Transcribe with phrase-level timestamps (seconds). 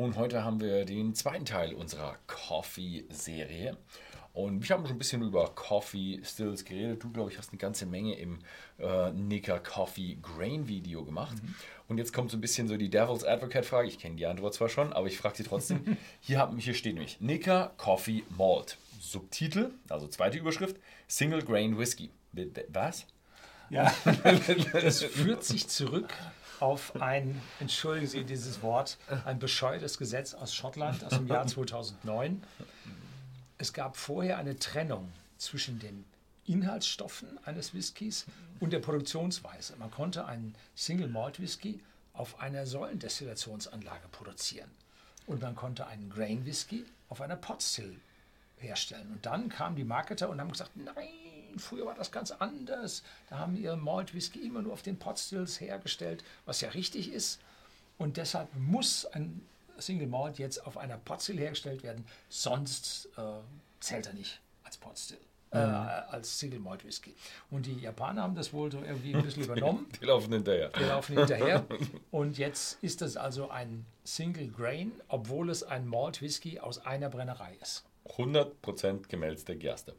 [0.00, 3.76] Und heute haben wir den zweiten Teil unserer Coffee-Serie.
[4.32, 7.04] Und wir haben schon ein bisschen über Coffee Stills geredet.
[7.04, 8.38] Du, glaube ich, hast eine ganze Menge im
[8.78, 11.36] äh, Nicker Coffee Grain Video gemacht.
[11.42, 11.54] Mhm.
[11.88, 13.88] Und jetzt kommt so ein bisschen so die Devil's Advocate Frage.
[13.88, 15.98] Ich kenne die Antwort zwar schon, aber ich frage sie trotzdem.
[16.20, 18.78] hier, haben, hier steht nämlich Nicker Coffee Malt.
[19.02, 20.76] Subtitel, also zweite Überschrift,
[21.08, 22.08] Single Grain Whisky.
[22.70, 23.06] Was?
[23.70, 23.94] Ja,
[24.72, 26.12] das führt sich zurück
[26.58, 32.42] auf ein, entschuldigen Sie dieses Wort, ein bescheuertes Gesetz aus Schottland aus dem Jahr 2009.
[33.58, 36.04] Es gab vorher eine Trennung zwischen den
[36.46, 38.26] Inhaltsstoffen eines Whiskys
[38.58, 39.76] und der Produktionsweise.
[39.78, 41.80] Man konnte einen Single Malt Whisky
[42.12, 44.70] auf einer Säulendestillationsanlage produzieren
[45.26, 47.96] und man konnte einen Grain Whisky auf einer Potstill
[48.58, 49.10] herstellen.
[49.12, 50.94] Und dann kamen die Marketer und haben gesagt, nein,
[51.58, 53.02] früher war das ganz anders.
[53.28, 57.40] Da haben ihre Malt Whisky immer nur auf den Potstills hergestellt, was ja richtig ist.
[57.98, 59.46] Und deshalb muss ein
[59.78, 63.22] Single Malt jetzt auf einer Potstill hergestellt werden, sonst äh,
[63.80, 65.18] zählt er nicht als Potstill.
[65.52, 65.74] Äh, mhm.
[66.10, 67.12] als Single Malt Whisky.
[67.50, 69.88] Und die Japaner haben das wohl so irgendwie ein bisschen übernommen.
[69.94, 70.68] Die, die laufen hinterher.
[70.68, 71.66] Die laufen hinterher.
[72.12, 77.10] Und jetzt ist es also ein Single Grain, obwohl es ein Malt Whisky aus einer
[77.10, 77.84] Brennerei ist.
[78.10, 79.96] 100% gemälzte Gerste.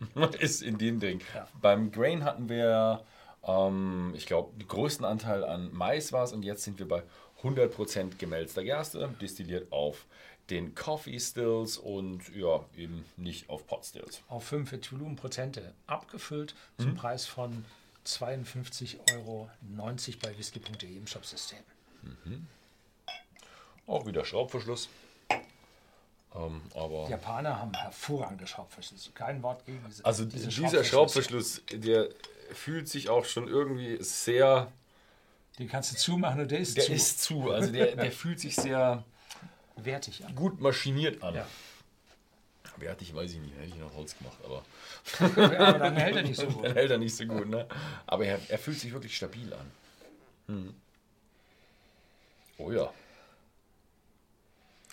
[0.40, 1.20] ist in dem Ding.
[1.34, 1.48] Ja.
[1.60, 3.04] Beim Grain hatten wir,
[3.44, 7.02] ähm, ich glaube, den größten Anteil an Mais war es und jetzt sind wir bei
[7.42, 10.06] 100% gemälzter Gerste, destilliert auf
[10.50, 14.22] den Coffee Stills und ja, eben nicht auf Pot Stills.
[14.28, 16.96] Auf 45 Volumenprozente abgefüllt zum mhm.
[16.96, 17.64] Preis von
[18.06, 19.50] 52,90 Euro
[20.22, 21.58] bei whisky.de im Shopsystem.
[22.02, 22.46] Mhm.
[23.86, 24.88] Auch wieder Schraubverschluss.
[26.34, 29.10] Ähm, aber die Japaner haben hervorragende Schraubverschlüsse.
[29.12, 30.04] Kein Wort gegen diese.
[30.04, 32.08] Also diese dieser Schraubverschluss, der
[32.52, 34.72] fühlt sich auch schon irgendwie sehr.
[35.58, 36.88] Den kannst du zumachen und der ist der zu.
[36.88, 37.50] Der ist zu.
[37.50, 39.04] Also der, der fühlt sich sehr
[39.76, 40.34] wertig an.
[40.34, 41.34] Gut maschiniert an.
[41.34, 41.46] Ja.
[42.78, 44.62] Wertig weiß ich nicht, hätte ich noch Holz gemacht, aber.
[45.66, 46.64] aber dann hält er nicht so gut.
[46.64, 47.66] Dann hält er nicht so gut, ne?
[48.06, 49.72] Aber er, er fühlt sich wirklich stabil an.
[50.48, 50.74] Hm.
[52.58, 52.92] Oh ja.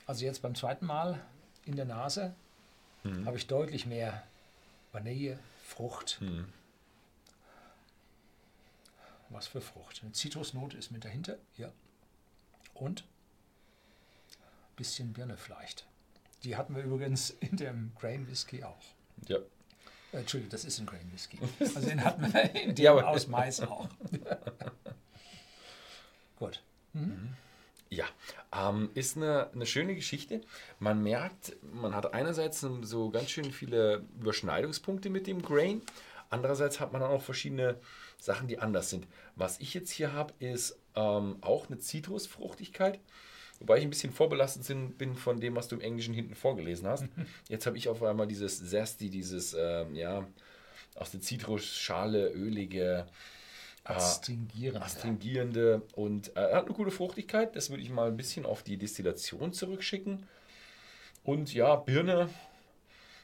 [0.06, 1.20] Also jetzt beim zweiten Mal
[1.66, 2.36] in der Nase
[3.04, 3.26] mhm.
[3.26, 4.24] habe ich deutlich mehr
[4.92, 6.20] Vanille, Frucht.
[6.22, 6.48] Mhm.
[9.30, 10.02] Was für Frucht?
[10.04, 11.72] Eine Zitrusnote ist mit dahinter, ja.
[12.74, 15.88] Und ein bisschen Birne vielleicht.
[16.44, 18.84] Die hatten wir übrigens in dem Grain Whisky auch.
[19.28, 19.38] Ja.
[20.12, 21.40] Äh, Entschuldigung, das ist ein Grain Whisky.
[21.60, 23.88] Also den hatten wir in dem ja, aus Mais auch.
[26.38, 26.62] Gut.
[26.94, 27.36] Mhm.
[27.94, 28.06] Ja,
[28.52, 30.42] ähm, ist eine, eine schöne Geschichte.
[30.80, 35.84] Man merkt, man hat einerseits so ganz schön viele Überschneidungspunkte mit dem Grain.
[36.32, 37.78] Andererseits hat man auch verschiedene
[38.20, 39.06] Sachen, die anders sind.
[39.36, 43.00] Was ich jetzt hier habe, ist ähm, auch eine Zitrusfruchtigkeit.
[43.60, 47.06] Wobei ich ein bisschen vorbelastet bin von dem, was du im Englischen hinten vorgelesen hast.
[47.48, 50.28] Jetzt habe ich auf einmal dieses Zesty, dieses, ähm, ja,
[50.96, 53.06] aus der Zitrusschale ölige,
[53.84, 54.82] Astringierende.
[54.82, 57.56] Astringierende und äh, er hat eine gute Fruchtigkeit.
[57.56, 60.28] Das würde ich mal ein bisschen auf die Destillation zurückschicken.
[61.24, 62.30] Und ja, Birne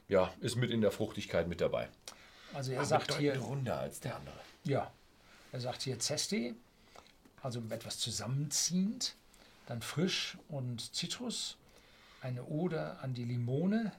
[0.10, 1.90] ja, ist mit in der Fruchtigkeit mit dabei.
[2.54, 4.40] Also er Aber sagt hier runder als der andere.
[4.64, 4.92] Ja,
[5.52, 6.56] er sagt hier Zesti,
[7.42, 9.16] also etwas zusammenziehend,
[9.68, 11.58] dann frisch und Zitrus,
[12.22, 13.94] eine Ode an die Limone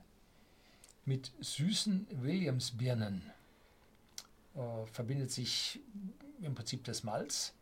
[1.04, 3.32] mit süßen Williamsbirnen.
[4.56, 5.80] Äh, verbindet sich
[6.42, 7.52] im Prinzip das Malz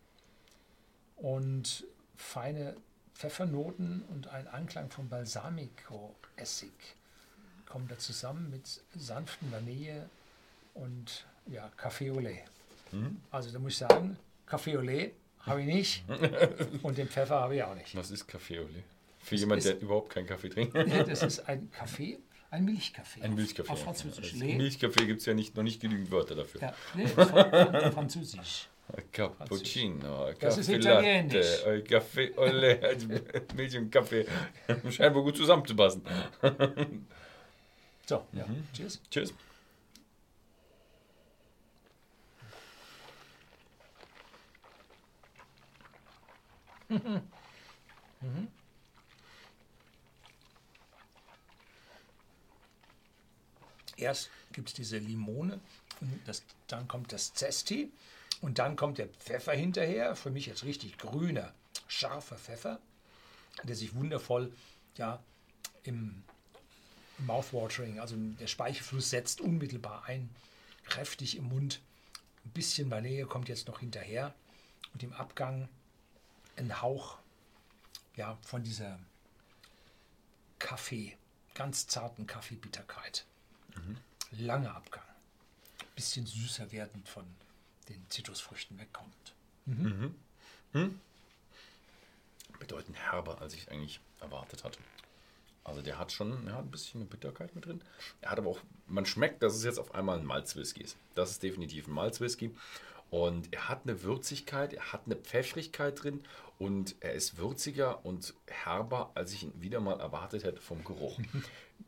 [1.17, 1.85] und
[2.17, 2.77] feine
[3.15, 6.73] Pfeffernoten und ein Anklang von Balsamico-Essig
[7.67, 10.09] kommen da zusammen mit sanften Vanille
[10.75, 12.45] und ja, Café au lait.
[12.93, 13.21] Mhm.
[13.31, 14.17] Also da muss ich sagen,
[14.49, 16.05] Café au lait habe ich nicht
[16.83, 17.95] und den Pfeffer habe ich auch nicht.
[17.95, 18.85] Was ist Café au lait?
[19.19, 20.75] Für das jemand, der überhaupt keinen Kaffee trinkt.
[21.09, 22.19] das ist ein Kaffee
[22.51, 23.23] ein Milchkaffee.
[23.23, 23.71] Ein Milchkaffee.
[23.71, 24.35] Auf Französisch.
[24.35, 24.57] Ja.
[24.57, 26.61] Milchkaffee gibt es ja nicht, noch nicht genügend Wörter dafür.
[26.63, 27.07] Ja, nee,
[27.93, 28.69] Französisch.
[29.13, 31.63] Cappuccino, das ist italienisch.
[31.87, 32.97] Kaffee, Olle,
[33.55, 34.25] Milch und Kaffee
[34.91, 36.03] scheinen wohl gut zusammenzupassen.
[38.07, 38.47] So, ja.
[38.47, 38.67] Mhm.
[38.73, 39.01] Tschüss.
[39.11, 39.35] Tschüss.
[46.89, 48.49] mhm.
[53.99, 55.61] Erst gibt es diese Limone,
[56.25, 57.91] das, dann kommt das Zesti
[58.41, 60.15] und dann kommt der Pfeffer hinterher.
[60.15, 61.53] Für mich jetzt richtig grüner,
[61.89, 62.81] scharfer Pfeffer,
[63.65, 64.53] der sich wundervoll
[64.97, 65.23] ja,
[65.83, 66.23] im
[67.19, 70.31] Mouthwatering, also der Speichelfluss setzt unmittelbar ein,
[70.85, 71.81] kräftig im Mund.
[72.45, 74.35] Ein bisschen Vanille kommt jetzt noch hinterher
[74.95, 75.69] und im Abgang
[76.57, 77.19] ein Hauch
[78.17, 78.99] ja, von dieser
[80.59, 81.17] Kaffee,
[81.55, 83.27] ganz zarten Kaffeebitterkeit.
[84.33, 85.05] Langer Abgang.
[85.95, 87.25] Bisschen süßer werdend von
[87.89, 89.35] den Zitrusfrüchten wegkommt.
[92.59, 94.79] Bedeutend herber, als ich eigentlich erwartet hatte.
[95.65, 97.83] Also der hat schon ja, ein bisschen eine Bitterkeit mit drin.
[98.21, 100.97] Er hat aber auch, man schmeckt, dass es jetzt auf einmal ein Malzwhisky ist.
[101.15, 102.55] Das ist definitiv ein Malzwhisky.
[103.11, 106.23] Und er hat eine Würzigkeit, er hat eine Pfeffrigkeit drin
[106.59, 111.19] und er ist würziger und herber, als ich ihn wieder mal erwartet hätte vom Geruch.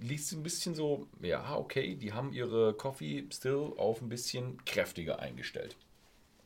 [0.00, 5.18] Liest ein bisschen so, ja, okay, die haben ihre Coffee Still auf ein bisschen kräftiger
[5.18, 5.76] eingestellt.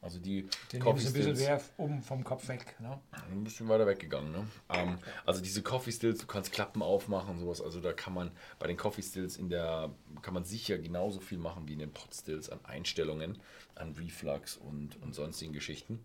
[0.03, 2.75] Also die Den Coffee ein bisschen mehr um vom Kopf weg.
[2.81, 2.99] Ne?
[3.31, 4.33] ein bisschen weiter weggegangen.
[4.33, 4.47] Ne?
[4.71, 7.61] Ähm, also diese Coffee Stills, du kannst Klappen aufmachen und sowas.
[7.61, 9.91] Also da kann man bei den Coffee Stills in der
[10.23, 13.39] kann man sicher genauso viel machen wie in den Pot Stills an Einstellungen,
[13.75, 16.03] an Reflux und, und sonstigen Geschichten.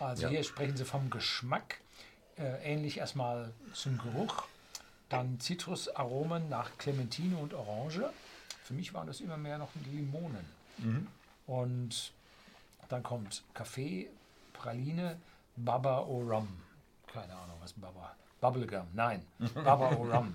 [0.00, 0.28] Also Ja.
[0.30, 1.80] hier sprechen Sie vom Geschmack.
[2.36, 4.48] Äh, ähnlich erstmal zum Geruch.
[5.08, 8.02] Dann Zitrusaromen nach Clementine und Orange.
[8.64, 10.44] Für mich waren das immer mehr noch Limonen.
[11.46, 12.12] Und
[12.88, 14.08] dann kommt Kaffee,
[14.52, 15.18] Praline,
[15.56, 16.48] Baba O Rum.
[17.12, 18.16] Keine Ahnung, was Baba.
[18.40, 19.22] Bubblegum, nein.
[19.54, 20.34] Baba O Rum.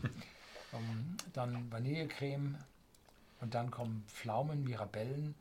[0.73, 2.57] Ähm, dann Vanillecreme
[3.41, 5.35] und dann kommen Pflaumen, Mirabellen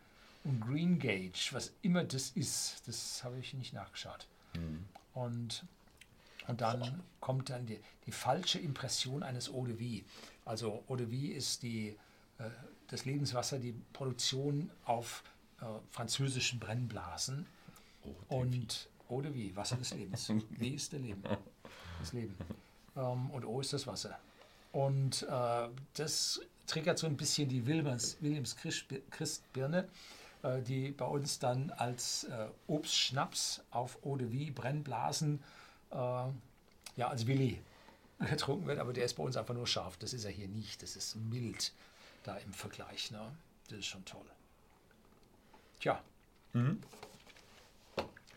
[0.44, 2.82] und Green Gage, was immer das ist.
[2.86, 4.26] Das habe ich nicht nachgeschaut.
[5.14, 5.64] Und,
[6.48, 10.04] und dann kommt dann die, die falsche Impression eines Eau de Vie.
[10.44, 11.96] Also Eau de Vie ist die,
[12.38, 12.50] äh,
[12.88, 15.22] das Lebenswasser, die Produktion auf
[15.60, 17.46] äh, französischen Brennblasen.
[18.28, 20.32] Und Eau de Vie, Wasser des Lebens.
[20.50, 21.22] Wie ist der Leben?
[22.00, 22.34] Das Leben.
[22.96, 24.18] Ähm, und O ist das Wasser.
[24.72, 29.88] Und äh, das triggert so ein bisschen die Williams, Williams Christ- Christbirne,
[30.42, 35.42] äh, die bei uns dann als äh, Obstschnaps auf Eau de Vie, Brennblasen,
[35.90, 36.30] äh,
[36.96, 37.60] ja, als Willi
[38.30, 38.78] getrunken wird.
[38.78, 39.96] Aber der ist bei uns einfach nur scharf.
[39.98, 40.82] Das ist er hier nicht.
[40.82, 41.72] Das ist mild
[42.22, 43.10] da im Vergleich.
[43.10, 43.32] Ne?
[43.68, 44.26] Das ist schon toll.
[45.80, 46.02] Tja.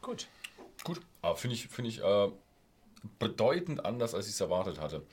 [0.01, 0.27] Gut.
[0.83, 2.31] Gut, aber finde ich, finde ich äh,
[3.19, 5.03] bedeutend anders, als ich es erwartet hatte.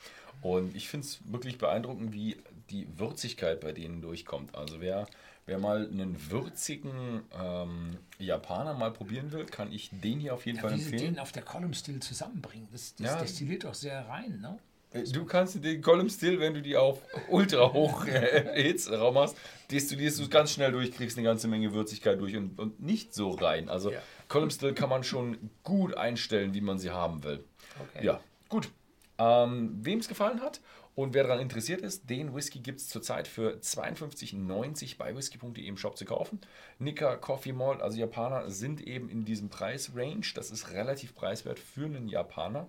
[0.41, 2.37] Und ich finde es wirklich beeindruckend, wie
[2.71, 4.55] die Würzigkeit bei denen durchkommt.
[4.55, 5.07] Also wer,
[5.49, 10.57] wer mal einen würzigen ähm, Japaner mal probieren will, kann ich den hier auf jeden
[10.59, 11.15] Ja, Fall empfehlen.
[11.15, 13.17] den auf der Column Still zusammenbringen, das, das Ja.
[13.21, 14.41] destilliert doch sehr rein.
[14.41, 14.59] Ne?
[14.93, 19.37] Äh, Du kannst den Column Still, wenn du die auf ultra hoch äh, Hitzraum hast,
[19.71, 23.15] destillierst du es ganz schnell durch, kriegst eine ganze Menge Würzigkeit durch und, und nicht
[23.15, 23.69] so rein.
[23.69, 24.01] Also Ja.
[24.29, 27.43] Column Still kann man schon gut einstellen, wie man sie haben will.
[27.81, 28.05] Okay.
[28.07, 28.71] Ja, gut.
[29.19, 30.61] Ähm, Wem es gefallen hat
[30.99, 35.77] und wer daran interessiert ist, den Whisky gibt es zurzeit für 52,90 bei whisky.de im
[35.77, 36.41] Shop zu kaufen.
[36.81, 40.27] Nika Coffee Malt, also Japaner, sind eben in diesem Preisrange.
[40.35, 42.67] Das ist relativ preiswert für einen Japaner.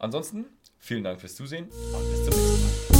[0.00, 0.46] Ansonsten
[0.80, 2.97] vielen Dank fürs Zusehen und bis zum nächsten Mal.